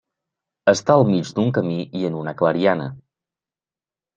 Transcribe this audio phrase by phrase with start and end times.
[0.71, 2.89] Està al mig d'un camí i en una clariana.